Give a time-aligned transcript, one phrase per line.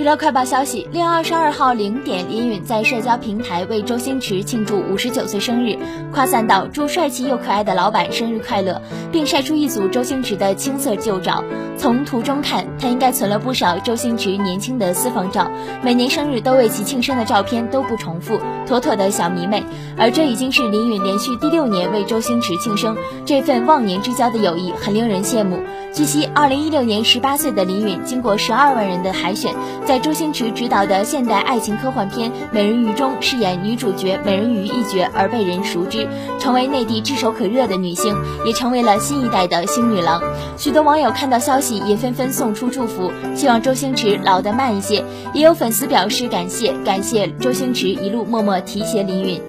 [0.00, 5.76] 娱乐快报消息：六月二十二号零点，林允在社交平台为周星驰庆祝五十九岁生日，
[6.10, 8.80] 夸赞道：“祝帅气又可爱的老板生日快乐！”
[9.12, 11.44] 并晒出一组周星驰的青涩旧照。
[11.76, 15.50] 从图中看，他应该存了不少周星驰年轻的私房照，
[15.82, 19.62] 每年生日都为其庆生的照片都不重复，妥妥的小迷妹。
[19.98, 22.96] 而这已经是林允连续第六年为周星驰庆生，
[23.26, 25.58] 这份忘年之交的友谊很令人羡慕。
[25.92, 29.54] 据悉，二零一六年十八岁的林允经过十二万人的海选。
[29.90, 36.06] 在周星驰执导的现代爱情科幻片《美人鱼》中饰演女主角美人鱼一角而被人熟知，
[36.38, 38.14] 成为内地炙手可热的女星，
[38.46, 40.22] 也成为了新一代的星女郎。
[40.56, 45.04] 许多网友看到消息也纷纷送出祝福，希望周星驰老得慢一些。
[45.34, 49.42] 也有粉丝表示感谢，感谢周星驰一路默默提携林允。